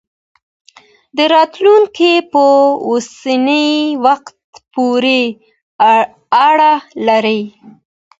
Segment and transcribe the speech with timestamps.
[1.33, 2.45] راتلونکی په
[2.87, 3.67] اوسني
[4.05, 4.35] وخت
[4.73, 5.21] پورې
[6.47, 6.73] اړه
[7.07, 7.41] لري.